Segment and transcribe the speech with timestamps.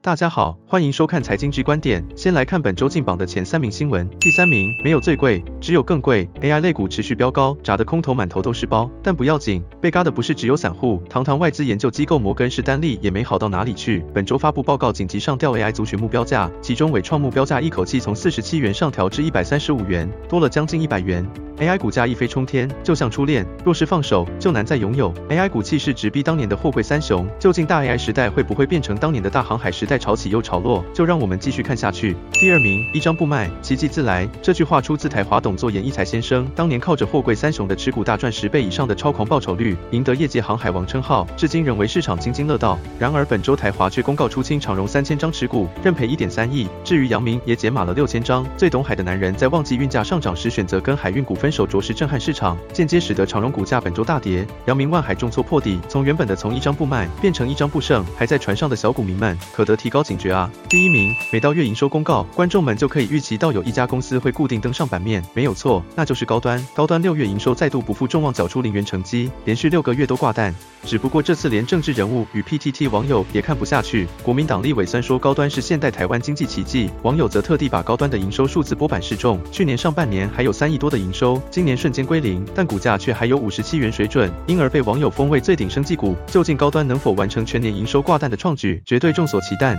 [0.00, 2.06] 大家好，欢迎收看财经之观点。
[2.14, 4.08] 先来看本周进榜的前三名新闻。
[4.20, 6.26] 第三名，没有最贵，只有更贵。
[6.40, 8.88] AI 类股持续飙高，砸得空头满头都是包。
[9.02, 14.04] 但不要紧，被嘎的不是只有散户，堂堂外资研究机构摩根士丹利也没好到哪里去。
[14.14, 21.28] 本周发布报告，紧急上调 AI 族群目标价，其中纬创目标价一口气从四十七元上调至一百三十五元，多了将近一百元。
[21.58, 25.12] AI 股价一飞冲天，就像初恋，若是放手，就难再拥有。
[25.28, 30.84] AI 股气势直逼当年的货柜三雄，究竟大 AI 时代会不会变成当年的大航海时代，在潮起又潮落？
[30.92, 32.14] 就让我们继续看下去。
[32.32, 34.28] 第二名，一张不卖，奇迹自来。
[34.42, 42.78] 这句话出自台华董座严义才先生，当年靠着货柜三雄的持股大赚十倍以上的超狂报酬率，赢得业界航海王称号，至今仍为市场津津乐道。
[42.98, 46.68] 然而本周台华却公告出清长荣三千张持股，认赔一点三亿。
[46.84, 48.46] 至于杨明也解码了六千张。
[48.58, 54.46] 最懂海的男人在旺季运价上涨时选择跟海运股分手，着实震撼市场，间接使得长荣股价本周大跌。
[54.66, 60.50] 杨明万海重挫破底，从原本的从一张不卖变成一张不剩，还在船上的小股民们可得提高警觉啊！
[60.68, 66.62] 第一名，每到月营收公告，观众们就可以预期到有一家公司会固定登上版面，没有错，那就是高端。
[66.74, 70.54] 高端六月营收再度不负众望，缴出零元成绩，连续六个月都挂蛋。
[70.88, 86.16] 只不过这次连政治人物与 PTT 网友也看不下去，国民党立委酸说高端是现代台湾经济奇迹，网友则特地把高端的营收数字拨板示众，去年上半年还有三亿多的营收，今年瞬间归零，但股价却还有五十七元水准，因而被网友封为最顶生技股。
[86.26, 89.76] 究竟高端能否完成全年营收挂蛋的创举，绝对众所期待。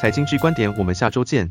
[0.00, 1.50] 财经之观点，我们下周见。